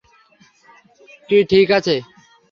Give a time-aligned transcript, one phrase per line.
[1.29, 1.95] কী ঠিক আছে?